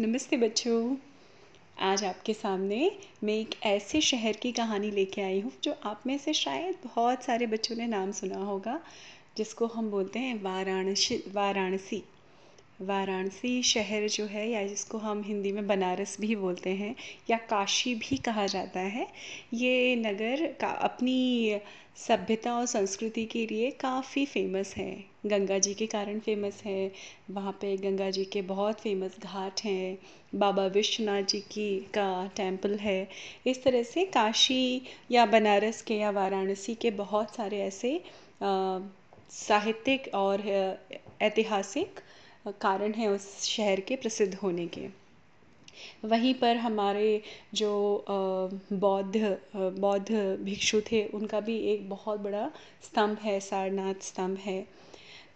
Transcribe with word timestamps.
नमस्ते 0.00 0.36
बच्चों। 0.36 0.96
आज 1.78 2.04
आपके 2.04 2.34
सामने 2.34 2.98
मैं 3.24 3.34
एक 3.34 3.50
ऐसे 3.62 4.00
शहर 4.00 4.32
की 4.32 4.52
कहानी 4.52 4.90
लेके 4.90 5.22
आई 5.22 5.40
हूँ, 5.40 5.52
जो 5.64 5.74
आप 5.84 6.02
में 6.06 6.18
से 6.18 6.32
शायद 6.32 6.74
बहुत 6.84 7.22
सारे 7.22 7.46
बच्चों 7.46 7.76
ने 7.76 7.86
नाम 7.86 8.12
सुना 8.12 8.38
होगा, 8.38 8.80
जिसको 9.36 9.66
हम 9.66 9.90
बोलते 9.90 10.18
हैं 10.18 10.42
वाराणसी 10.42 11.24
वाराणसी। 11.32 12.04
वाराणसी 12.80 13.62
शहर 13.62 14.06
जो 14.08 14.24
है, 14.26 14.48
या 14.50 14.66
जिसको 14.66 14.98
हम 14.98 15.22
हिंदी 15.22 15.52
में 15.52 15.66
बनारस 15.66 16.16
भी 16.20 16.34
बोलते 16.36 16.70
हैं, 16.70 16.94
या 17.30 17.36
काशी 17.50 17.94
भी 17.94 18.16
कहा 18.16 18.46
जाता 18.46 18.80
है, 18.80 19.06
ये 19.54 19.96
नगर 19.96 20.46
का 20.60 20.68
अपनी 20.68 21.60
सभ्यता 21.98 22.54
और 22.54 22.66
संस्कृति 22.66 23.24
के 23.24 23.46
लिए 23.46 23.70
काफ़ी 23.80 24.24
फ़ेमस 24.26 24.74
है। 24.76 24.90
गंगा 25.26 25.58
जी 25.58 25.72
के 25.74 25.86
कारण 25.86 26.18
फ़ेमस 26.20 26.62
है। 26.64 26.90
वहाँ 27.30 27.52
पे 27.52 27.76
गंगा 27.76 28.10
जी 28.10 28.24
के 28.24 28.42
बहुत 28.42 28.80
फ़ेमस 28.80 29.16
घाट 29.22 29.60
हैं। 29.64 29.98
बाबा 30.34 30.66
विश्वनाथ 30.66 31.22
जी 31.22 31.40
की 31.52 31.68
का 31.94 32.26
टेंपल 32.36 32.74
है। 32.78 33.08
इस 33.46 33.62
तरह 33.64 33.82
से 33.82 34.04
काशी 34.04 34.82
या 35.10 35.26
बनारस 35.26 35.82
के 35.82 35.94
या 35.94 36.10
वाराणसी 36.10 36.74
के 36.74 36.90
बहुत 36.96 37.34
सारे 37.36 37.60
ऐसे 37.62 38.00
साहित्यिक 38.42 40.14
और 40.14 40.40
ऐतिहासिक 41.22 42.00
कारण 42.52 42.92
हैं 42.92 43.08
उस 43.08 43.26
शहर 43.44 43.80
के 43.80 43.96
प्रसिद्ध 43.96 44.34
होने 44.34 44.66
के। 44.68 44.86
वहीं 46.04 46.34
पर 46.34 46.56
हमारे 46.56 47.22
जो 47.54 48.04
बौद्ध 48.08 49.38
बौद्ध 49.56 50.38
भिक्षु 50.42 50.80
थे, 50.82 51.04
उनका 51.06 51.40
भी 51.40 51.58
एक 51.72 51.88
बहुत 51.90 52.20
बड़ा 52.20 52.50
स्तंभ 52.82 53.18
है, 53.18 53.38
सारनाथ 53.40 54.02
स्तंभ 54.02 54.38
है। 54.38 54.66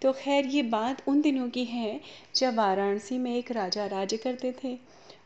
तो 0.03 0.13
खैर 0.13 0.47
ये 0.47 0.63
बात 0.63 1.03
उन 1.09 1.21
दिनों 1.21 1.49
की 1.51 1.65
है 1.65 2.01
जब 2.37 2.55
वाराणसी 2.55 3.19
में 3.19 3.35
एक 3.37 3.51
राजा 3.53 3.87
राज्य 3.87 4.17
करते 4.17 4.53
थे। 4.65 4.79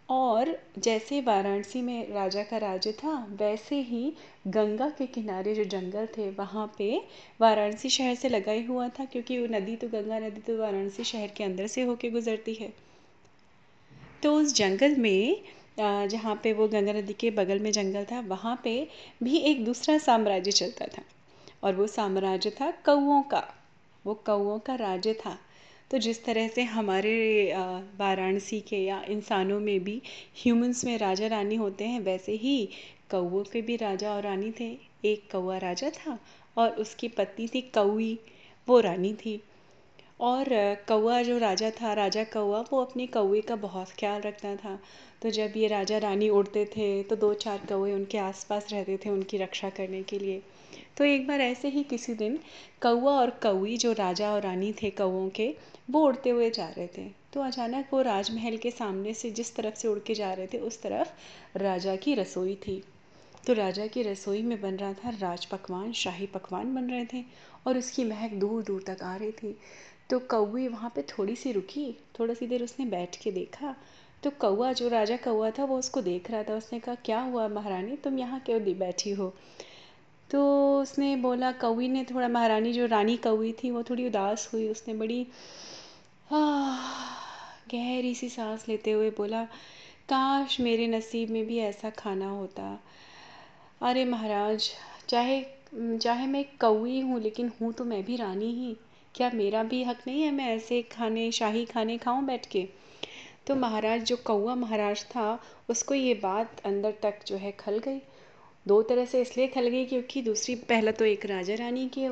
और 0.08 0.48
जैसे 0.78 1.20
वाराणसी 1.20 1.80
में 1.82 2.12
राजा 2.12 2.42
का 2.42 2.56
राज्य 2.58 2.92
था, 2.92 3.14
वैसे 3.30 3.76
ही 3.80 4.12
गंगा 4.46 4.88
के 4.88 5.06
किनारे 5.06 5.54
जो 5.54 5.64
जंगल 5.66 6.06
थे, 6.16 6.30
वहाँ 6.30 6.66
पे 6.78 6.96
वाराणसी 7.40 7.90
शहर 7.90 8.14
से 8.14 8.28
लगा 8.28 8.52
ही 8.52 8.64
हुआ 8.64 8.88
था, 8.88 9.04
क्योंकि 9.04 9.38
वो 9.38 9.46
नदी 9.50 9.76
तो 9.76 9.88
गंगा 9.88 10.18
नदी 10.18 10.40
तो 10.40 10.58
वाराणसी 10.58 11.04
शहर 11.04 11.28
के 11.36 11.44
अंदर 11.44 11.66
से 11.66 11.82
होके 11.82 12.10
गुजरती 12.10 12.54
है। 12.54 12.72
तो 14.22 14.34
उस 14.34 14.54
जंगल 14.54 14.96
में 14.96 15.40
जहाँ 15.78 16.34
पे 16.42 16.52
वो 16.52 16.68
गंगा 16.68 16.92
नदी 16.92 17.12
के 17.12 17.30
बगल 17.30 17.58
में 17.58 17.70
जंगल 17.72 18.04
था, 18.04 18.20
वहाँ 18.20 18.60
पे 18.64 18.88
भी 19.22 19.38
एक 19.40 19.64
दूसरा 19.64 19.98
साम्राज्य 20.00 20.52
चलता 20.52 20.86
था। 20.88 21.02
और 21.62 21.74
वो 21.74 21.86
साम्राज्य 21.86 22.50
था 22.50 22.70
कौओं 22.86 23.22
का, 23.22 23.42
वो 24.04 24.14
कौओं 24.26 24.58
का 24.58 24.74
राज्य 24.74 25.14
था। 25.16 25.38
तो 25.94 25.98
जिस 25.98 26.24
तरह 26.24 26.48
से 26.48 26.62
हमारे 26.64 27.10
वाराणसी 27.98 28.58
के 28.60 28.76
या 28.76 29.00
इंसानों 29.08 29.58
में 29.60 29.84
भी 29.84 30.00
ह्यूमंस 30.36 30.84
में 30.84 30.96
राजा 30.98 31.26
रानी 31.26 31.54
होते 31.54 31.84
हैं, 31.84 32.00
वैसे 32.00 32.32
ही 32.32 32.68
कौओं 33.10 33.42
के 33.42 33.62
भी 33.62 33.76
राजा 33.76 34.10
और 34.10 34.22
रानी 34.22 34.50
थे। 34.50 34.66
एक 35.04 35.30
कौआ 35.32 35.58
राजा 35.58 35.90
था 35.90 36.18
और 36.56 36.70
उसकी 36.76 37.08
पत्नी 37.08 37.46
थी 37.48 37.60
कौई, 37.74 38.18
वो 38.68 38.80
रानी 38.80 39.12
थी। 39.14 39.40
और 40.20 40.48
कौआ 40.88 41.20
जो 41.22 41.38
राजा 41.38 41.70
था, 41.70 41.92
राजा 41.92 42.24
कौआ, 42.24 42.60
वो 42.62 42.82
अपने 42.84 43.06
कौए 43.08 43.40
का 43.40 43.56
बहुत 43.58 43.90
ख्याल 43.90 44.20
रखता 44.22 44.54
था। 44.56 44.78
तो 45.22 45.30
जब 45.30 45.52
ये 45.56 45.68
राजा 45.68 45.98
रानी 45.98 46.28
उड़ते 46.30 46.64
थे 46.66 47.02
तो 47.02 47.16
दो 47.16 47.32
चार 47.36 47.66
कौए 47.68 47.92
उनके 47.92 48.18
आसपास 48.18 48.72
रहते 48.72 48.96
थे 48.96 49.10
उनकी 49.10 49.38
रक्षा 49.38 49.70
करने 49.70 50.02
के 50.02 50.18
लिए। 50.18 50.42
तो 50.96 51.04
एक 51.04 51.26
बार 51.26 51.40
ऐसे 51.40 51.68
ही 51.68 51.82
किसी 51.82 52.14
दिन 52.14 52.38
कौआ 52.82 53.12
और 53.12 53.30
कौई 53.30 53.76
जो 53.76 53.92
राजा 53.92 54.30
और 54.30 54.42
रानी 54.42 54.72
थे 54.72 54.90
कौओं 54.90 55.28
के, 55.28 55.56
वो 55.90 56.00
उड़ते 56.00 56.30
हुए 56.30 56.50
जा 56.50 56.68
रहे 56.68 56.86
थे। 56.86 57.10
तो 57.32 57.40
अचानक 57.40 57.86
वो 57.92 58.02
राजमहल 58.02 58.56
के 58.56 58.70
सामने 58.70 59.14
से 59.14 59.30
जिस 59.30 59.56
तरफ़ 59.56 59.74
से 59.74 59.88
उड़ 59.88 59.98
के 59.98 60.14
जा 60.14 60.32
रहे 60.32 60.46
थे, 60.46 60.58
उस 60.58 60.82
तरफ़ 60.82 61.08
राजा 61.58 61.96
की 61.96 62.14
रसोई 62.14 62.54
थी। 62.54 62.84
तो 63.46 63.52
राजा 63.52 63.86
की 63.86 64.02
रसोई 64.02 64.42
में 64.42 64.60
बन 64.60 64.74
रहा 64.74 64.92
था 64.92 65.10
राज 65.10 65.44
पकवान, 65.44 65.92
शाही 65.92 66.26
पकवान 66.26 66.74
बन 66.74 66.84
रहे 66.84 67.04
थे 67.04 67.24
और 67.66 67.78
उसकी 67.78 68.04
महक 68.04 68.30
दूर 68.30 68.62
दूर 68.62 68.82
तक 68.86 69.02
आ 69.02 69.16
रही 69.16 69.32
थी। 69.32 69.58
तो 70.10 70.18
कौए 70.18 70.68
वहाँ 70.68 70.92
पे 70.94 71.02
थोड़ी 71.02 71.36
सी 71.36 71.52
रुकी, 71.52 71.96
थोड़ा 72.18 72.34
सी 72.34 72.46
देर 72.46 72.62
उसने 72.62 72.86
बैठ 72.86 73.16
के 73.16 73.30
देखा। 73.30 73.76
तो 74.22 74.30
कौआ 74.30 74.72
जो 74.72 74.88
राजा 74.88 75.16
कौआ 75.16 75.50
था, 75.50 75.64
वो 75.64 75.78
उसको 75.78 76.00
देख 76.00 76.30
रहा 76.30 76.42
था। 76.42 76.54
उसने 76.54 76.80
कहा, 76.80 76.94
क्या 76.94 77.20
हुआ 77.20 77.48
महारानी? 77.48 77.96
तुम 77.96 78.18
यहाँ 78.18 78.40
क्यों 78.40 78.78
बैठी 78.78 79.10
हो? 79.10 79.34
तो 80.34 80.80
उसने 80.80 81.14
बोला, 81.16 81.50
कौवी 81.52 81.88
ने 81.88 82.02
थोड़ा 82.04 82.28
महारानी, 82.28 82.72
जो 82.72 82.86
रानी 82.86 83.16
कौवी 83.16 83.52
थी, 83.52 83.70
वो 83.70 83.82
थोड़ी 83.82 84.06
उदास 84.06 84.48
हुई। 84.54 84.68
उसने 84.68 84.94
बड़ी 84.94 85.26
गहरी 87.72 88.14
सी 88.14 88.28
सांस 88.28 88.64
लेते 88.68 88.90
हुए 88.90 89.10
बोला, 89.10 89.42
काश 90.08 90.58
मेरे 90.60 90.86
नसीब 90.86 91.30
में 91.30 91.46
भी 91.46 91.58
ऐसा 91.58 91.90
खाना 91.90 92.30
होता। 92.30 92.82
अरे 93.80 94.04
महाराज, 94.04 94.68
चाहे 95.08 95.42
चाहे 95.74 96.26
मैं 96.26 96.44
कौवी 96.60 97.00
हूँ, 97.00 97.20
लेकिन 97.20 97.52
हूँ 97.60 97.72
तो 97.72 97.84
मैं 97.84 98.02
भी 98.04 98.16
रानी 98.16 98.50
ही। 98.52 98.76
क्या 99.14 99.30
मेरा 99.34 99.62
भी 99.62 99.82
हक 99.84 99.98
नहीं 100.06 100.22
है 100.22 100.30
मैं 100.30 100.46
ऐसे 100.46 100.82
खाने, 100.82 101.30
शाही 101.32 101.64
खाने 101.64 101.98
खाऊं 101.98 102.26
बैठ 102.26 102.46
के? 102.46 102.68
तो 103.46 103.54
महाराज, 103.54 104.02
जो 104.02 104.16
कौआ 104.16 104.54
महाराज 104.54 105.04
था, 105.04 105.38
उसको 105.70 105.94
ये 105.94 106.14
बात 106.14 106.60
अंदर 106.64 106.94
तक 107.02 107.24
जो 107.26 107.36
है 107.36 107.52
खल 107.52 107.78
गई। 107.78 108.00
दो 108.66 108.80
तरह 108.82 109.04
से 109.04 109.20
इसलिए 109.20 109.46
खल 109.46 109.68
गई 109.68 109.84
क्योंकि 109.84 110.22
दूसरी, 110.22 110.54
पहला 110.54 110.92
तो 110.92 111.04
एक 111.04 111.26
राजा 111.26 111.54
रानी 111.54 111.88
की 111.98 112.08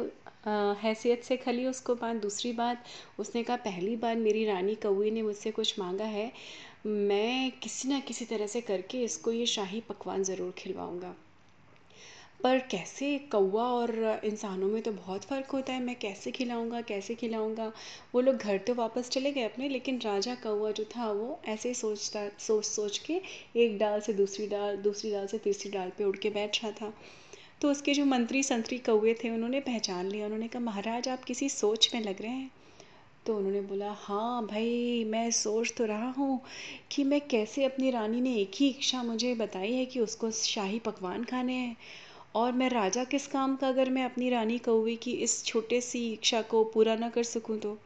हैसियत 0.82 1.22
से 1.24 1.36
खली 1.36 1.66
उसको 1.66 1.94
बात, 1.94 2.16
दूसरी 2.16 2.52
बात, 2.52 2.84
उसने 3.18 3.42
कहा, 3.42 3.56
पहली 3.58 3.96
बार 3.96 4.16
मेरी 4.16 4.44
रानी 4.44 4.74
कौए 4.74 5.10
ने 5.10 5.22
मुझसे 5.22 5.50
कुछ 5.50 5.78
मांगा 5.78 6.04
है, 6.04 6.30
मैं 6.86 7.50
किसी 7.62 7.88
ना 7.88 8.00
किसी 8.00 8.24
तरह 8.24 8.46
से 8.46 8.60
करके 8.60 9.02
इसको 9.04 9.32
ये 9.32 9.46
शाही 9.46 9.80
पकवान 9.80 10.22
ज़रूर 10.24 10.54
खिलवाऊँगा। 10.58 11.14
पर 12.44 12.58
कैसे 12.58 13.18
कौवा 13.18 13.64
और 13.64 14.20
इंसानों 14.24 14.68
में 14.68 14.82
तो 14.82 14.92
बहुत 14.92 15.24
फ़र्क 15.24 15.46
होता 15.46 15.72
है, 15.72 15.82
मैं 15.82 15.96
कैसे 15.98 16.30
खिलाऊँगा 16.30 16.80
कैसे 16.80 17.14
खिलाऊँगा? 17.14 17.72
वो 18.14 18.20
लोग 18.20 18.36
घर 18.36 18.58
तो 18.58 18.74
वापस 18.74 19.10
चले 19.10 19.32
गए 19.32 19.42
अपने, 19.42 19.68
लेकिन 19.68 20.00
राजा 20.00 20.34
कौवा 20.34 20.70
जो 20.70 20.84
था, 20.84 21.12
वो 21.12 21.40
ऐसे 21.44 21.68
ही 21.68 21.74
सोचता, 21.74 22.28
सोच 22.38 22.64
सोच 22.64 22.98
के 22.98 23.20
एक 23.56 23.78
डाल 23.78 24.00
से 24.00 24.12
दूसरी 24.12 24.46
डाल 24.46 24.76
दूसरी 24.76 25.10
डाल 25.10 25.26
से 25.26 25.38
तीसरी 25.38 25.70
डाल 25.70 25.92
पे 25.98 26.04
उड़ 26.04 26.16
के 26.16 26.30
बैठ 26.30 26.64
रहा 26.64 26.72
था। 26.72 26.92
तो 27.60 27.70
उसके 27.70 27.94
जो 27.94 28.04
मंत्री 28.04 28.42
संतरी 28.42 28.78
कौए 28.78 29.14
थे, 29.14 29.30
उन्होंने 29.30 29.60
पहचान 29.60 30.06
लिया, 30.06 30.24
उन्होंने 30.24 30.48
कहा, 30.48 30.62
महाराज, 30.62 31.08
आप 31.08 31.24
किसी 31.24 31.48
सोच 31.48 31.90
में 31.94 32.00
लग 32.00 32.22
रहे 32.22 32.30
हैं? 32.30 32.50
तो 33.26 33.36
उन्होंने 33.36 33.60
बोला 33.60 33.92
हाँ 33.92 34.46
भाई, 34.46 35.04
मैं 35.04 35.30
सोच 35.30 35.74
तो 35.76 35.84
रहा 35.84 36.10
हूँ 36.10 36.40
कि 36.90 37.04
मैं 37.04 37.20
कैसे 37.20 37.64
अपनी 37.64 37.90
रानी 37.90 38.20
ने 38.20 38.34
एक 38.34 38.50
ही 38.54 38.68
इच्छा 38.68 39.02
मुझे 39.02 39.34
बताई 39.34 39.72
है 39.72 39.86
कि 39.86 40.00
उसको 40.00 40.30
शाही 40.30 40.78
पकवान 40.78 41.24
खाने 41.24 41.52
हैं। 41.52 41.76
और 42.34 42.52
मैं 42.52 42.68
राजा 42.70 43.04
किस 43.04 43.26
काम 43.26 43.56
का 43.56 43.68
अगर 43.68 43.90
मैं 43.90 44.04
अपनी 44.04 44.30
रानी 44.30 44.58
कौवे 44.58 44.96
की 44.96 45.12
इस 45.12 45.44
छोटे 45.44 45.80
सी 45.80 46.12
इच्छा 46.12 46.42
को 46.42 46.64
पूरा 46.64 46.96
ना 46.96 47.08
कर 47.08 47.22
सकूँ 47.22 47.58
तो? 47.58 47.78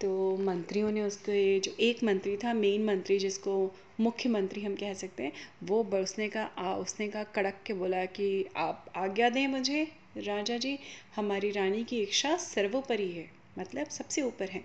तो 0.00 0.36
मंत्रियों 0.36 0.90
ने 0.90 1.02
उसके 1.02 1.60
जो 1.60 1.72
एक 1.80 2.04
मंत्री 2.04 2.36
था 2.36 2.52
मेन 2.54 2.84
मंत्री 2.84 3.18
जिसको 3.18 3.74
मुख्यमंत्री 4.00 4.62
हम 4.62 4.74
कह 4.74 4.94
सकते 4.94 5.22
हैं, 5.22 5.32
वो 5.62 5.84
उसने 5.84 6.28
कहा 6.28 6.74
उसने 6.74 7.08
का 7.08 7.24
कड़क 7.24 7.60
के 7.66 7.72
बोला 7.72 8.04
कि 8.04 8.46
आप 8.56 8.86
आज्ञा 8.96 9.30
दें 9.30 9.46
मुझे, 9.46 9.92
राजा 10.16 10.56
जी, 10.56 10.78
हमारी 11.16 11.50
रानी 11.50 11.84
की 11.84 12.02
इच्छा 12.02 12.36
सर्वोपरि 12.36 13.10
है 13.10 13.30
मतलब 13.58 13.88
सबसे 13.88 14.22
ऊपर 14.22 14.48
है। 14.48 14.64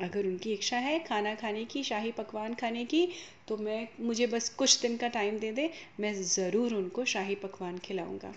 अगर 0.00 0.26
उनकी 0.26 0.52
इच्छा 0.52 0.76
है 0.78 0.98
खाना 0.98 1.34
खाने 1.34 1.64
की, 1.64 1.82
शाही 1.84 2.10
पकवान 2.12 2.54
खाने 2.54 2.84
की 2.84 3.08
तो 3.48 3.56
मैं, 3.56 3.88
मुझे 4.00 4.26
बस 4.26 4.48
कुछ 4.48 4.80
दिन 4.82 4.96
का 4.96 5.08
टाइम 5.08 5.38
दे 5.38 5.52
दे, 5.52 5.70
मैं 6.00 6.14
ज़रूर 6.14 6.74
उनको 6.74 7.04
शाही 7.04 7.34
पकवान 7.34 7.78
खिलाऊँगा। 7.78 8.32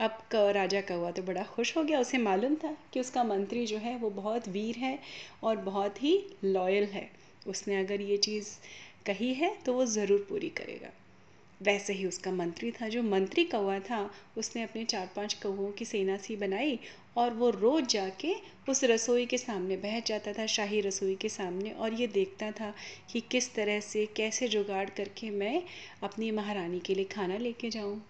अब 0.00 0.18
क, 0.32 0.36
राजा 0.54 0.80
कौआ 0.80 1.10
तो 1.10 1.22
बड़ा 1.22 1.42
खुश 1.44 1.76
हो 1.76 1.82
गया, 1.84 2.00
उसे 2.00 2.18
मालूम 2.18 2.54
था 2.54 2.76
कि 2.92 3.00
उसका 3.00 3.24
मंत्री 3.24 3.66
जो 3.66 3.78
है 3.78 3.96
वो 3.98 4.10
बहुत 4.12 4.48
वीर 4.48 4.76
है 4.78 4.98
और 5.42 5.56
बहुत 5.62 6.02
ही 6.02 6.18
लॉयल 6.44 6.84
है। 6.86 7.08
उसने 7.46 7.76
अगर 7.76 8.00
ये 8.00 8.16
चीज़ 8.18 8.48
कही 9.06 9.32
है 9.34 9.54
तो 9.66 9.72
वो 9.72 9.86
ज़रूर 9.86 10.26
पूरी 10.28 10.48
करेगा। 10.50 10.90
वैसे 11.62 11.92
ही 11.92 12.06
उसका 12.06 12.30
मंत्री 12.32 12.70
था, 12.70 12.88
जो 12.88 13.02
मंत्री 13.02 13.44
कौआ 13.44 13.78
था, 13.78 14.10
उसने 14.38 14.62
अपने 14.62 14.84
चार 14.84 15.10
पाँच 15.16 15.34
कौओं 15.34 15.70
की 15.72 15.84
सेना 15.84 16.16
सी 16.16 16.36
बनाई 16.36 16.78
और 17.16 17.34
वो 17.34 17.50
रोज़ 17.50 17.84
जाके 17.84 18.34
उस 18.68 18.84
रसोई 18.84 19.26
के 19.26 19.38
सामने 19.38 19.76
बैठ 19.76 20.06
जाता 20.06 20.32
था, 20.32 20.46
शाही 20.46 20.80
रसोई 20.80 21.14
के 21.14 21.28
सामने 21.28 21.70
और 21.70 21.94
ये 21.94 22.06
देखता 22.06 22.50
था 22.50 22.74
कि 23.12 23.20
किस 23.20 23.54
तरह 23.54 23.80
से, 23.80 24.06
कैसे 24.06 24.48
जुगाड़ 24.48 24.88
करके 24.90 25.30
मैं 25.30 25.62
अपनी 26.02 26.30
महारानी 26.30 26.80
के 26.80 26.94
लिए 26.94 27.04
खाना 27.04 27.36
लेके 27.36 27.70
जाऊँ। 27.70 28.02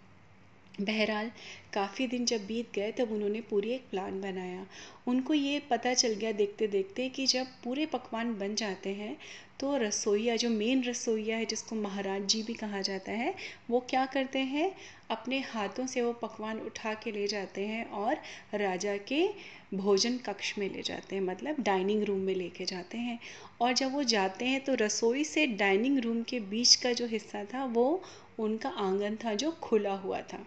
बहरहाल, 0.81 1.31
काफ़ी 1.73 2.07
दिन 2.07 2.25
जब 2.25 2.47
बीत 2.47 2.71
गए 2.75 2.93
तब 2.93 3.13
उन्होंने 3.13 3.41
पूरी 3.41 3.71
एक 3.71 3.83
प्लान 3.91 4.21
बनाया। 4.21 4.67
उनको 5.09 5.35
ये 5.35 5.59
पता 5.71 5.95
चल 5.95 6.15
गया 6.15 6.33
देखते 6.33 6.67
देखते 6.67 7.09
कि 7.09 7.27
जब 7.27 7.47
पूरे 7.65 7.87
पकवान 7.87 8.35
बन 8.35 8.55
जाते 8.55 8.91
हैं 8.91 9.17
तो 9.61 9.77
रसोईया, 9.77 10.37
जो 10.37 10.51
मेन 10.51 10.85
रसोईया 10.85 11.37
है, 11.37 11.45
जिसको 11.45 11.77
महाराज 11.77 12.23
जी 12.23 12.43
भी 12.43 12.55
कहा 12.55 12.81
जाता 12.81 13.13
है, 13.13 13.35
वो 13.71 13.81
क्या 13.81 14.07
करते 14.07 14.39
हैं? 14.39 14.77
अपने 15.11 15.41
हाथों 15.41 15.87
से 15.87 16.03
वो 16.03 16.13
पकवान 16.13 16.61
उठा 16.61 16.95
के 16.95 17.13
ले 17.13 17.27
जाते 17.27 17.67
हैं 17.67 17.91
और 17.91 18.17
राजा 18.55 18.97
के 18.97 19.29
भोजन 19.75 20.19
कक्ष 20.19 20.59
में 20.59 20.75
ले 20.75 20.83
जाते 20.83 21.17
हैं 21.17 21.23
मतलब 21.23 21.57
डाइनिंग 21.61 22.03
रूम 22.03 22.19
में 22.19 22.35
लेके 22.35 22.65
जाते 22.65 22.99
हैं। 22.99 23.21
और 23.61 23.73
जब 23.73 23.93
वो 23.93 24.03
जाते 24.03 24.45
हैं 24.45 24.65
तो 24.65 24.75
रसोई 24.75 25.25
से 25.25 25.47
डाइनिंग 25.47 25.99
रूम 25.99 26.23
के 26.23 26.41
बीच 26.41 26.75
का 26.75 26.93
जो 26.93 27.07
हिस्सा 27.07 27.45
था, 27.45 27.65
वो 27.65 28.03
उनका 28.39 28.69
आँगन 28.69 29.17
था, 29.17 29.35
जो 29.35 29.51
खुला 29.51 29.95
हुआ 29.95 30.21
था। 30.21 30.47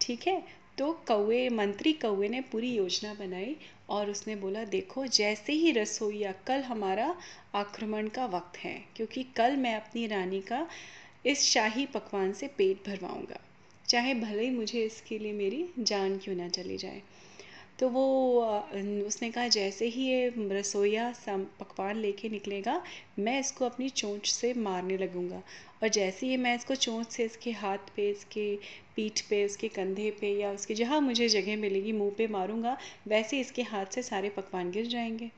ठीक 0.00 0.26
है? 0.26 0.64
तो 0.78 0.92
कौए 0.92 1.48
मंत्री 1.48 1.92
कौए 1.92 2.28
ने 2.28 2.40
पूरी 2.40 2.74
योजना 2.74 3.14
बनाई 3.14 3.56
और 3.88 4.10
उसने 4.10 4.36
बोला, 4.36 4.64
देखो, 4.64 5.06
जैसे 5.06 5.52
ही 5.52 5.70
रसोईया 5.72 6.32
कल 6.32 6.60
हमारा 6.60 7.16
आक्रमण 7.54 8.08
का 8.08 8.26
वक्त 8.26 8.56
है, 8.58 8.84
क्योंकि 8.96 9.22
कल 9.22 9.56
मैं 9.56 9.74
अपनी 9.76 10.06
रानी 10.06 10.40
का 10.40 10.66
इस 11.26 11.42
शाही 11.42 11.86
पकवान 11.86 12.32
से 12.32 12.48
पेट 12.48 12.88
भरवाऊँगा। 12.88 13.40
चाहे 13.88 14.14
भले 14.14 14.42
ही 14.42 14.50
मुझे 14.50 14.84
इसके 14.84 15.18
लिए 15.18 15.32
मेरी 15.32 15.68
जान 15.78 16.18
क्यों 16.18 16.36
ना 16.36 16.48
चली 16.48 16.76
जाए। 16.76 17.02
तो 17.78 17.88
वो 17.88 18.04
उसने 19.06 19.30
कहा, 19.30 19.46
जैसे 19.48 19.86
ही 19.86 20.02
ये 20.02 20.32
रसोईया 20.50 21.12
पकवान 21.28 21.96
लेके 21.96 22.28
निकलेगा, 22.28 22.82
मैं 23.18 23.38
इसको 23.40 23.64
अपनी 23.64 23.88
चोंच 23.90 24.26
से 24.26 24.52
मारने 24.54 24.96
लगूँगा। 24.96 25.42
और 25.82 25.88
जैसे 25.88 26.26
ही 26.26 26.36
मैं 26.36 26.54
इसको 26.56 26.74
चोंच 26.74 27.06
से 27.06 27.24
इसके 27.24 27.50
हाथ 27.52 27.78
पे, 27.96 28.08
इसके 28.10 28.54
पीठ 28.96 29.20
पे 29.20 29.44
उसके 29.44 29.68
कंधे 29.68 30.10
पे 30.20 30.28
या 30.32 30.50
उसके 30.50 30.74
जहाँ 30.74 31.00
मुझे 31.00 31.28
जगह 31.28 31.56
मिलेगी, 31.56 31.92
मुँह 31.92 32.12
पे 32.18 32.26
मारूँगा, 32.28 32.76
वैसे 33.08 33.40
इसके 33.40 33.62
हाथ 33.62 33.86
से 33.86 34.02
सारे 34.02 34.28
पकवान 34.28 34.70
गिर 34.70 34.86
जाएँगे। 34.86 35.30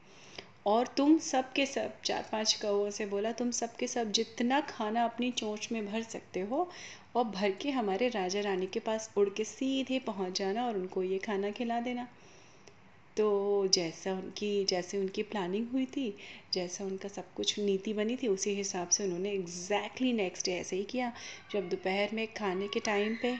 और 0.66 0.86
तुम 0.96 1.16
सब 1.18 1.52
के 1.52 1.66
सब, 1.66 2.00
चार 2.04 2.28
पाँच 2.32 2.54
कौओं 2.62 2.90
से 2.90 3.06
बोला, 3.06 3.32
तुम 3.32 3.50
सब 3.50 3.76
के 3.76 3.86
सब 3.86 4.10
जितना 4.12 4.60
खाना 4.60 5.04
अपनी 5.04 5.30
चोंच 5.30 5.68
में 5.72 5.86
भर 5.86 6.02
सकते 6.02 6.40
हो, 6.40 6.68
और 7.16 7.24
भर 7.24 7.50
के 7.52 7.70
हमारे 7.70 8.08
राजा 8.08 8.40
रानी 8.40 8.66
के 8.66 8.80
पास 8.80 9.10
उड़ 9.16 9.28
के 9.28 9.44
सीधे 9.44 9.98
पहुँच 9.98 10.38
जाना 10.38 10.66
और 10.66 10.76
उनको 10.76 11.02
ये 11.02 11.18
खाना 11.18 11.50
खिला 11.50 11.80
देना। 11.80 12.06
तो 13.16 13.66
जैसा 13.66 14.12
उनकी, 14.12 14.64
जैसे 14.64 14.98
उनकी 14.98 15.22
प्लानिंग 15.22 15.66
हुई 15.72 15.86
थी, 15.86 16.16
जैसा 16.52 16.84
उनका 16.84 17.08
सब 17.08 17.34
कुछ 17.34 17.58
नीति 17.58 17.92
बनी 17.92 18.16
थी, 18.16 18.28
उसी 18.28 18.54
हिसाब 18.54 18.88
से 18.88 19.04
उन्होंने 19.04 19.32
एग्जैक्टली 19.32 20.12
नेक्स्ट 20.12 20.46
डे 20.46 20.52
ऐसे 20.52 20.76
ही 20.76 20.84
किया। 20.84 21.12
जब 21.52 21.68
दोपहर 21.68 22.08
में 22.12 22.34
खाने 22.34 22.68
के 22.68 22.80
टाइम 22.80 23.16
पे 23.22 23.38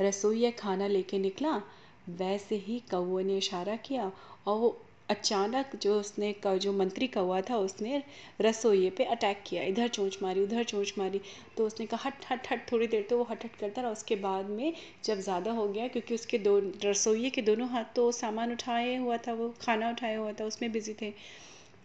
रसोईया 0.00 0.50
खाना 0.50 0.86
लेके 0.86 1.18
निकला, 1.18 1.62
वैसे 2.08 2.56
ही 2.56 2.82
कौए 2.90 3.24
ने 3.24 3.38
इशारा 3.38 3.76
किया 3.76 4.12
और 4.46 4.58
वो 4.58 4.87
अचानक 5.10 5.76
जो 5.76 5.98
उसने 6.00 6.32
का, 6.32 6.56
जो 6.56 6.72
मंत्री 6.72 7.06
का 7.06 7.20
हुआ 7.20 7.40
था, 7.40 7.56
उसने 7.58 8.02
रसोई 8.40 8.88
पे 8.90 9.04
अटैक 9.06 9.42
किया। 9.46 9.62
इधर 9.62 9.88
चोंच 9.88 10.18
मारी, 10.22 10.40
उधर 10.40 10.64
चोंच 10.64 10.92
मारी। 10.98 11.20
तो 11.56 11.66
उसने 11.66 11.86
कहा, 11.86 12.00
हट 12.04 12.24
हट 12.30 12.50
हट, 12.50 12.70
थोड़ी 12.72 12.86
देर 12.86 13.06
तो 13.10 13.18
वो 13.18 13.24
हट 13.24 13.44
हट 13.44 13.56
करता 13.56 13.82
रहा। 13.82 13.90
उसके 13.90 14.16
बाद 14.16 14.50
में 14.50 14.72
जब 15.04 15.20
ज़्यादा 15.20 15.52
हो 15.52 15.66
गया, 15.68 15.88
क्योंकि 15.88 16.14
उसके 16.14 16.38
दो 16.38 16.58
रसोई 16.84 17.30
के 17.30 17.42
दोनों 17.42 17.68
हाथ 17.68 17.94
तो 17.96 18.10
सामान 18.12 18.52
उठाए 18.52 18.96
हुआ 18.96 19.16
था 19.16 19.32
वो, 19.32 19.54
खाना 19.62 19.90
उठाया 19.90 20.18
हुआ 20.18 20.32
था, 20.32 20.44
उसमें 20.44 20.70
बिज़ी 20.72 20.94
थे। 21.02 21.12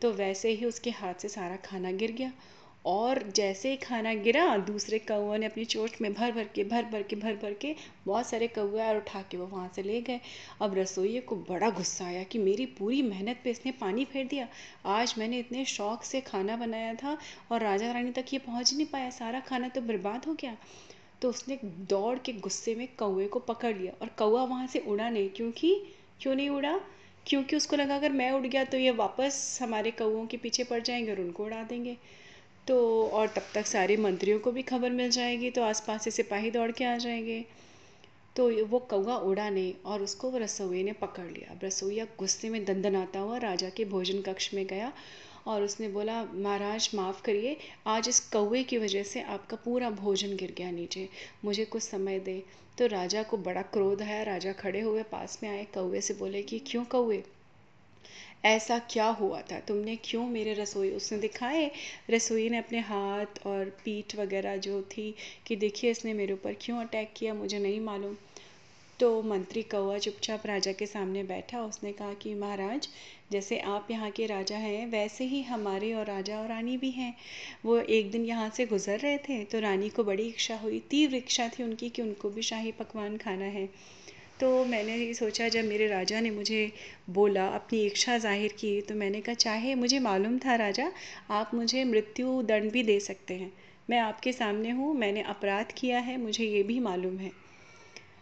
तो 0.01 0.11
वैसे 0.13 0.49
ही 0.49 0.65
उसके 0.65 0.89
हाथ 0.89 1.13
से 1.13 1.29
सारा 1.29 1.55
खाना 1.55 1.91
गिर 1.91 2.11
गया। 2.11 2.31
और 2.85 3.31
जैसे 3.31 3.69
ही 3.69 3.75
खाना 3.75 4.13
गिरा, 4.13 4.57
दूसरे 4.57 4.99
कौओं 4.99 5.37
ने 5.37 5.45
अपनी 5.45 5.65
चोट 5.65 5.89
में 6.01 6.13
भर 6.13 6.31
भर 6.31 6.43
के, 6.43 6.63
भर 6.63 6.83
भर 6.83 7.03
के, 7.03 7.15
भर 7.15 7.33
भर 7.35 7.53
के 7.53 7.75
बहुत 8.05 8.27
सारे 8.27 8.47
कौए 8.47 8.87
और 8.87 8.97
उठा 8.97 9.21
के 9.21 9.37
वो 9.37 9.45
वहाँ 9.45 9.71
से 9.75 9.83
ले 9.83 10.01
गए। 10.01 10.19
अब 10.61 10.77
रसोइये 10.77 11.19
को 11.19 11.35
बड़ा 11.35 11.69
गुस्सा 11.69 12.05
आया 12.05 12.23
कि 12.23 12.39
मेरी 12.39 12.65
पूरी 12.65 13.01
मेहनत 13.01 13.39
पे 13.43 13.51
इसने 13.51 13.71
पानी 13.71 14.05
फेर 14.05 14.27
दिया। 14.27 14.47
आज 14.85 15.15
मैंने 15.17 15.39
इतने 15.39 15.65
शौक 15.65 16.03
से 16.03 16.21
खाना 16.21 16.57
बनाया 16.57 16.93
था 16.93 17.17
और 17.51 17.61
राजा 17.61 17.91
रानी 17.91 18.11
तक 18.11 18.25
ये 18.33 18.39
पहुँच 18.39 18.73
नहीं 18.73 18.85
पाया। 18.85 19.09
सारा 19.09 19.39
खाना 19.39 19.67
तो 19.67 19.81
बर्बाद 19.81 20.25
हो 20.25 20.33
गया। 20.33 20.57
तो 21.21 21.29
उसने 21.29 21.59
दौड़ 21.63 22.19
के 22.19 22.33
गुस्से 22.33 22.75
में 22.75 22.87
कौए 22.97 23.27
को 23.27 23.39
पकड़ 23.39 23.77
लिया 23.77 23.93
और 24.01 24.07
कौआ 24.07 24.43
वहाँ 24.43 24.67
से 24.67 24.79
उड़ा 24.79 25.09
नहीं। 25.09 25.29
क्योंकि, 25.29 25.83
क्यों 26.21 26.35
नहीं 26.35 26.49
उड़ा? 26.49 26.81
क्योंकि 27.27 27.55
उसको 27.55 27.75
लगा, 27.75 27.95
अगर 27.95 28.11
मैं 28.11 28.31
उड़ 28.31 28.47
गया 28.47 28.63
तो 28.63 28.77
ये 28.77 28.91
वापस 28.91 29.59
हमारे 29.61 29.91
कौओं 29.91 30.25
के 30.25 30.37
पीछे 30.37 30.63
पड़ 30.63 30.81
जाएँगे 30.81 31.11
और 31.11 31.21
उनको 31.21 31.45
उड़ा 31.45 31.63
देंगे। 31.63 31.97
तो 32.67 33.07
और 33.07 33.27
तब 33.27 33.43
तक 33.53 33.65
सारे 33.65 33.97
मंत्रियों 33.97 34.39
को 34.39 34.51
भी 34.51 34.61
खबर 34.61 34.89
मिल 34.89 35.09
जाएगी 35.09 35.49
तो 35.49 35.63
आसपास 35.63 36.03
से 36.03 36.11
सिपाही 36.11 36.51
दौड़ 36.51 36.71
के 36.71 36.83
आ 36.85 36.97
जाएँगे। 36.97 37.45
तो 38.35 38.65
वो 38.65 38.79
कौवा 38.79 39.17
उड़ा 39.17 39.49
नहीं 39.49 39.73
और 39.85 40.01
उसको 40.01 40.29
वो 40.29 40.37
रसोई 40.37 40.83
ने 40.83 40.93
पकड़ 40.93 41.25
लिया। 41.25 41.51
अब 41.51 41.59
रसोईया 41.63 42.07
गुस्से 42.19 42.49
में 42.49 42.65
दंदनाता 42.65 43.19
हुआ 43.19 43.37
राजा 43.37 43.69
के 43.69 43.85
भोजन 43.85 44.21
कक्ष 44.21 44.53
में 44.53 44.67
गया 44.67 44.93
और 45.47 45.63
उसने 45.63 45.87
बोला, 45.87 46.23
महाराज, 46.23 46.91
माफ़ 46.95 47.21
करिए, 47.21 47.57
आज 47.87 48.09
इस 48.09 48.19
कौवे 48.19 48.63
की 48.63 48.77
वजह 48.77 49.03
से 49.03 49.21
आपका 49.21 49.57
पूरा 49.57 49.89
भोजन 49.89 50.35
गिर 50.35 50.55
गया 50.57 50.71
नीचे। 50.71 51.09
मुझे 51.45 51.65
कुछ 51.65 51.83
समय 51.83 52.19
दे। 52.19 52.43
तो 52.77 52.87
राजा 52.87 53.23
को 53.23 53.37
बड़ा 53.37 53.61
क्रोध 53.61 54.01
आया। 54.01 54.23
राजा 54.23 54.53
खड़े 54.53 54.81
हुए 54.81 55.03
पास 55.03 55.39
में 55.43 55.49
आए। 55.49 55.67
कौवे 55.73 56.01
से 56.01 56.13
बोले 56.13 56.41
कि, 56.41 56.59
क्यों 56.59 56.85
कौवे? 56.85 57.23
ऐसा 58.45 58.79
क्या 58.79 59.05
हुआ 59.05 59.41
था? 59.41 59.59
तुमने 59.59 59.95
क्यों 59.95 60.25
मेरे 60.27 60.53
रसोई, 60.53 60.89
उसने 60.91 61.17
दिखाए? 61.17 61.71
रसोई 62.09 62.49
ने 62.49 62.57
अपने 62.57 62.79
हाथ 62.79 63.45
और 63.45 63.69
पीठ 63.85 64.15
वगैरह 64.15 64.57
जो 64.57 64.81
थी 64.81 65.13
कि 65.47 65.55
देखिए 65.55 65.91
इसने 65.91 66.13
मेरे 66.13 66.33
ऊपर 66.33 66.55
क्यों 66.61 66.79
अटैक 66.79 67.13
किया, 67.17 67.33
मुझे 67.33 67.59
नहीं 67.59 67.79
मालूम। 67.79 68.15
तो 68.99 69.21
मंत्री 69.21 69.61
कौआ 69.63 69.97
चुपचाप 69.97 70.45
राजा 70.45 70.71
के 70.71 70.85
सामने 70.85 71.23
बैठा। 71.23 71.61
उसने 71.61 71.91
कहा 71.91 72.13
कि, 72.13 72.33
महाराज, 72.33 72.87
जैसे 73.31 73.59
आप 73.59 73.87
यहाँ 73.91 74.09
के 74.11 74.25
राजा 74.25 74.57
हैं, 74.57 74.85
वैसे 74.87 75.23
ही 75.23 75.41
हमारे 75.41 75.93
और 75.93 76.05
राजा 76.05 76.39
और 76.39 76.47
रानी 76.47 76.77
भी 76.77 76.91
हैं। 76.91 77.15
वो 77.65 77.77
एक 77.77 78.11
दिन 78.11 78.25
यहाँ 78.25 78.49
से 78.49 78.65
गुजर 78.65 78.99
रहे 78.99 79.17
थे 79.17 79.43
तो 79.45 79.59
रानी 79.59 79.89
को 79.89 80.03
बड़ी 80.03 80.27
इच्छा 80.27 80.57
हुई, 80.57 80.79
तीव्र 80.79 81.15
इच्छा 81.15 81.47
थी 81.49 81.63
उनकी 81.63 81.89
कि 81.89 82.01
उनको 82.01 82.29
भी 82.29 82.41
शाही 82.41 82.71
पकवान 82.71 83.17
खाना 83.17 83.45
है। 83.45 83.69
तो 84.39 84.65
मैंने 84.65 84.97
ये 84.97 85.13
सोचा, 85.13 85.47
जब 85.47 85.65
मेरे 85.65 85.87
राजा 85.87 86.19
ने 86.19 86.31
मुझे 86.31 86.71
बोला, 87.09 87.47
अपनी 87.47 87.85
इच्छा 87.85 88.17
ज़ाहिर 88.17 88.51
की 88.51 88.81
तो 88.81 88.95
मैंने 88.95 89.21
कहा, 89.21 89.33
चाहे, 89.33 89.75
मुझे 89.75 89.99
मालूम 89.99 90.37
था 90.39 90.55
राजा, 90.55 90.91
आप 91.29 91.51
मुझे 91.53 91.83
मृत्यु 91.83 92.41
दंड 92.41 92.71
भी 92.71 92.83
दे 92.83 92.99
सकते 92.99 93.33
हैं। 93.33 93.51
मैं 93.89 93.99
आपके 93.99 94.31
सामने 94.31 94.69
हूँ, 94.69 94.93
मैंने 94.95 95.21
अपराध 95.21 95.71
किया 95.77 95.99
है, 95.99 96.17
मुझे 96.17 96.45
ये 96.45 96.63
भी 96.63 96.79
मालूम 96.79 97.17
है। 97.17 97.31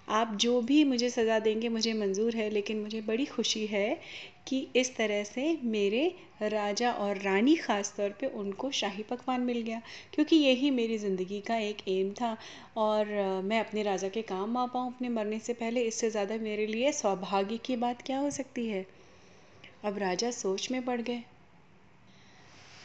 आप 0.10 0.36
जो 0.36 0.62
भी 0.62 0.84
मुझे 0.84 1.10
सज़ा 1.10 1.40
देंगे, 1.40 1.70
मुझे 1.70 1.94
मंज़ूर 1.94 2.36
है, 2.36 2.50
लेकिन 2.50 2.78
मुझे 2.78 3.02
बड़ी 3.02 3.26
खुशी 3.26 3.66
है 3.66 4.00
कि 4.48 4.60
इस 4.76 4.96
तरह 4.96 5.24
से 5.24 5.58
मेरे 5.64 6.08
राजा 6.44 6.92
और 6.94 7.18
रानी 7.18 7.56
ख़ास 7.56 7.94
तौर 7.98 8.10
पे 8.12 8.28
उनको 8.28 8.70
शाही 8.72 9.04
पकवान 9.04 9.42
मिल 9.42 9.62
गया, 9.62 9.82
क्योंकि 10.14 10.36
यही 10.36 10.72
मेरी 10.72 10.98
ज़िंदगी 10.98 11.40
का 11.42 11.58
एक 11.58 11.88
एम 11.88 12.12
था 12.12 12.36
और 12.78 13.06
मैं 13.44 13.60
अपने 13.60 13.84
राजा 13.84 14.10
के 14.10 14.22
काम 14.24 14.58
आ 14.58 14.66
पाऊँ 14.68 14.94
अपने 14.94 15.10
मरने 15.10 15.40
से 15.40 15.54
पहले। 15.54 15.82
इससे 15.84 16.10
ज़्यादा 16.10 16.38
मेरे 16.40 16.66
लिए 16.68 16.92
सौभाग्य 16.94 17.58
की 17.58 17.76
बात 17.78 18.02
क्या 18.02 18.20
हो 18.20 18.30
सकती 18.32 18.68
है? 18.68 18.86
अब 19.86 19.98
राजा 19.98 20.32
सोच 20.34 20.70
में 20.72 20.82
पड़ 20.86 21.00
गए। 21.02 21.24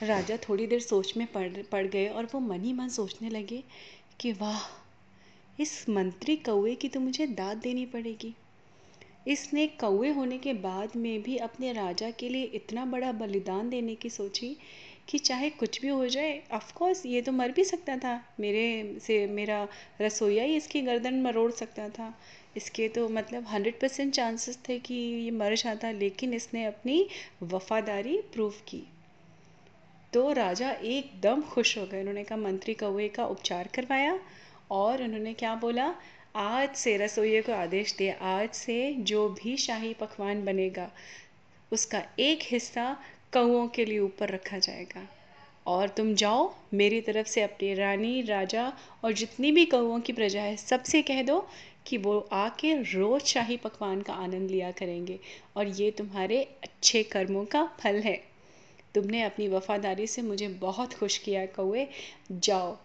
राजा 0.03 0.37
थोड़ी 0.39 0.67
देर 0.67 0.81
सोच 0.81 1.17
में 1.17 1.27
पड़ 1.27 1.49
पड़ 1.73 1.87
गए 1.87 2.07
और 2.09 2.29
वो 2.35 2.41
मन 2.41 2.65
ही 2.65 2.73
मन 2.73 2.89
सोचने 2.91 3.29
लगे 3.31 3.63
कि 4.21 4.33
वाह, 4.33 4.61
इस 5.59 5.89
मंत्री 5.89 6.37
कौए 6.39 6.75
की 6.75 6.89
तो 6.89 7.01
मुझे 7.01 7.27
दाद 7.27 7.57
देनी 7.57 7.87
पड़ेगी। 7.87 8.35
इसने 9.27 9.67
कौए 9.81 10.11
होने 10.11 10.39
के 10.39 10.53
बाद 10.55 10.97
में 10.97 11.23
भी 11.23 11.37
अपने 11.37 11.73
राजा 11.73 12.11
के 12.11 12.29
लिए 12.29 12.43
इतना 12.55 12.85
बड़ा 12.85 13.13
बलिदान 13.13 13.71
देने 13.71 13.95
की 13.95 14.11
सोची 14.11 14.57
कि 15.09 15.19
चाहे 15.19 15.51
कुछ 15.51 15.81
भी 15.81 15.89
हो 15.89 16.07
जाए 16.07 16.43
ऑफकोर्स 16.53 17.05
ये 17.07 17.21
तो 17.23 17.33
मर 17.33 17.53
भी 17.53 17.65
सकता 17.65 17.97
था। 17.97 18.15
मेरे 18.41 18.97
से 19.01 19.27
मेरा 19.27 19.67
रसोईया 20.01 20.45
ही 20.45 20.57
इसकी 20.57 20.81
गर्दन 20.81 21.21
मरोड़ 21.23 21.51
सकता 21.53 21.89
था। 21.89 22.13
इसके 22.57 22.89
तो 22.89 23.09
मतलब 23.09 23.47
हंड्रेड 23.47 23.81
परसेंट 23.81 24.13
चांसेस 24.15 24.59
थे 24.69 24.79
कि 24.79 24.95
ये 24.95 25.31
मर 25.31 25.55
जाता, 25.55 25.91
लेकिन 25.91 26.35
इसने 26.35 26.65
अपनी 26.65 27.07
वफादारी 27.43 28.17
प्रूव 28.33 28.55
की। 28.69 28.83
तो 30.13 30.33
राजा 30.33 30.71
एकदम 30.71 31.43
खुश 31.43 31.77
हो 31.79 31.87
गए। 31.87 32.01
उन्होंने 32.01 32.25
कहा, 32.25 32.39
मंत्री 32.39 32.75
कौए 32.75 33.09
का 33.09 33.27
उपचार 33.27 33.69
करवाया 33.75 34.19
और 34.71 35.03
उन्होंने 35.03 35.33
क्या 35.35 35.55
बोला? 35.55 35.95
आज 36.37 36.75
से 36.75 36.97
रसोइये 36.97 37.43
को 37.43 37.53
आदेश 37.53 37.95
दिया 37.97 38.15
आज 38.15 38.51
से 38.51 38.93
जो 38.93 39.29
भी 39.29 39.57
शाही 39.57 39.95
पकवान 39.95 40.45
बनेगा, 40.45 40.91
उसका 41.73 42.03
एक 42.19 42.39
हिस्सा 42.43 42.97
कौओं 43.33 43.69
के 43.69 43.85
लिए 43.85 43.99
ऊपर 43.99 44.29
रखा 44.29 44.59
जाएगा। 44.59 45.09
और 45.67 45.89
तुम 45.89 46.15
जाओ, 46.15 46.55
मेरी 46.75 47.01
तरफ़ 47.01 47.27
से 47.27 47.43
अपनी 47.43 47.75
रानी, 47.75 48.23
राजा 48.23 48.73
और 49.05 49.13
जितनी 49.13 49.53
भी 49.53 49.67
कौओं 49.67 50.01
की 50.01 50.13
प्रजा 50.13 50.43
है, 50.43 50.57
सबसे 50.57 51.03
कह 51.03 51.23
दो 51.23 51.49
कि 51.87 51.97
वो 51.97 52.29
आके 52.33 52.75
रोज़ 52.75 53.25
शाही 53.25 53.57
पकवान 53.57 54.03
का 54.03 54.13
आनंद 54.13 54.51
लिया 54.51 54.71
करेंगे 54.71 55.21
और 55.57 55.67
ये 55.67 55.91
तुम्हारे 55.91 56.43
अच्छे 56.43 57.03
कर्मों 57.03 57.45
का 57.45 57.65
फल 57.81 57.97
है। 57.97 58.25
तुमने 58.95 59.23
अपनी 59.23 59.49
वफादारी 59.49 60.07
से 60.07 60.23
मुझे 60.23 60.49
बहुत 60.49 60.95
खुश 60.95 61.19
किया, 61.19 61.47
कौए। 61.47 61.89
जाओ 62.33 62.77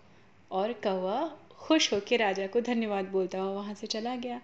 और 0.51 0.73
कौआ 0.73 1.31
खुश 1.61 1.91
होकर 1.93 2.19
राजा 2.19 2.47
को 2.47 2.61
धन्यवाद 2.61 3.05
बोलता 3.05 3.39
हुआ 3.39 3.51
वहाँ 3.51 3.73
से 3.73 3.87
चला 3.87 4.15
गया। 4.15 4.41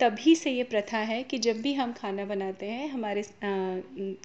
तभी 0.00 0.34
से 0.34 0.50
ये 0.50 0.62
प्रथा 0.64 0.98
है 0.98 1.22
कि 1.22 1.38
जब 1.38 1.60
भी 1.62 1.72
हम 1.74 1.92
खाना 1.92 2.24
बनाते 2.24 2.66
हैं, 2.66 2.88
हमारे 2.88 3.24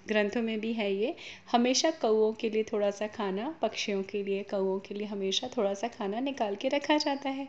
ग्रंथों 0.08 0.42
में 0.42 0.60
भी 0.60 0.72
है 0.74 0.92
ये, 0.94 1.16
हमेशा 1.52 1.92
कौओं 1.92 2.32
के 2.34 2.50
लिए 2.50 2.64
थोड़ा 2.64 2.92
सा 2.92 3.08
खाना, 3.08 3.50
पक्षियों 3.62 4.04
के 4.04 4.24
लिए, 4.24 4.44
कौओं 4.44 4.80
के 4.80 4.96
लिए 4.96 5.08
हमेशा 5.08 5.50
थोड़ा 5.58 5.74
सा 5.74 5.88
खाना 5.88 6.20
निकाल 6.20 6.56
के 6.56 6.68
रखा 6.68 6.98
जाता 6.98 7.30
है। 7.30 7.48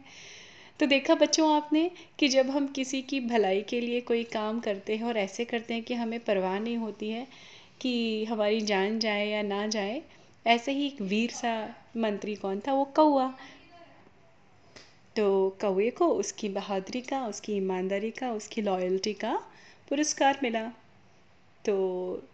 तो 0.80 0.86
देखा 0.86 1.14
बच्चों 1.14 1.50
आपने 1.54 1.90
कि 2.18 2.28
जब 2.28 2.50
हम 2.50 2.66
किसी 2.66 3.02
की 3.02 3.20
भलाई 3.20 3.62
के 3.62 3.80
लिए 3.80 4.00
कोई 4.00 4.24
काम 4.24 4.60
करते 4.60 4.96
हैं 4.96 5.04
और 5.04 5.16
ऐसे 5.16 5.44
करते 5.44 5.74
हैं 5.74 5.82
कि 5.82 5.94
हमें 5.94 6.18
परवाह 6.20 6.58
नहीं 6.58 6.76
होती 6.76 7.10
है 7.10 7.26
कि 7.80 8.24
हमारी 8.24 8.60
जान 8.60 8.98
जाए 8.98 9.26
या 9.28 9.42
ना 9.42 9.66
जाए, 9.66 10.02
ऐसे 10.46 10.72
ही 10.72 10.86
एक 10.86 11.00
वीर 11.02 11.30
सा 11.30 11.54
मंत्री 11.96 12.34
कौन 12.34 12.60
था? 12.60 12.72
वो 12.72 12.84
कौआ 12.96 13.32
तो 15.16 15.56
कौए 15.60 15.90
को, 15.90 16.08
उसकी 16.08 16.48
बहादुरी 16.48 17.00
का, 17.00 17.26
उसकी 17.26 17.52
ईमानदारी 17.52 18.10
का, 18.10 18.32
उसकी 18.32 18.62
लॉयल्टी 18.62 19.12
का 19.12 19.42
पुरस्कार 19.88 20.38
मिला। 20.42 20.72
तो 21.64 21.74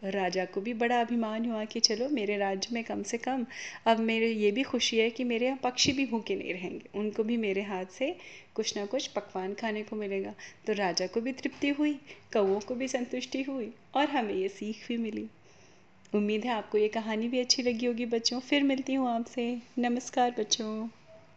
राजा 0.04 0.44
को 0.44 0.60
भी 0.60 0.74
बड़ा 0.74 1.00
अभिमान 1.00 1.46
हुआ 1.46 1.64
कि 1.64 1.80
चलो, 1.80 2.08
मेरे 2.08 2.36
राज्य 2.36 2.68
में 2.72 2.84
कम 2.84 3.02
से 3.02 3.18
कम, 3.18 3.46
अब 3.86 3.98
मेरे, 3.98 4.28
ये 4.28 4.50
भी 4.50 4.62
खुशी 4.62 4.98
है 4.98 5.10
कि 5.10 5.24
मेरे 5.24 5.46
यहाँ 5.46 5.58
पक्षी 5.62 5.92
भी 5.92 6.06
भूखे 6.06 6.36
नहीं 6.36 6.52
रहेंगे। 6.52 6.98
उनको 6.98 7.24
भी 7.24 7.36
मेरे 7.36 7.62
हाथ 7.62 7.84
से 7.84 8.16
कुछ 8.54 8.76
ना 8.76 8.86
कुछ 8.86 9.06
पकवान 9.06 9.54
खाने 9.54 9.82
को 9.82 9.96
मिलेगा। 9.96 10.34
तो 10.66 10.72
राजा 10.72 11.06
को 11.06 11.20
भी 11.20 11.32
तृप्ति 11.32 11.68
हुई 11.68 11.94
कौओं 12.32 12.60
को 12.60 12.74
भी 12.74 12.88
संतुष्टि 12.88 13.42
हुई 13.42 13.72
और 13.94 14.08
हमें 14.08 14.34
ये 14.34 14.48
सीख 14.48 14.88
भी 14.88 14.96
मिली। 14.96 15.26
उम्मीद 16.14 16.44
है 16.44 16.50
आपको 16.50 16.78
ये 16.78 16.88
कहानी 16.88 17.28
भी 17.28 17.40
अच्छी 17.40 17.62
लगी 17.62 17.86
होगी 17.86 18.06
बच्चों। 18.06 18.40
फिर 18.40 18.62
मिलती 18.62 18.94
हूँ 18.94 19.08
आपसे। 19.08 19.58
नमस्कार 19.78 20.30
बच्चों। 20.38 21.01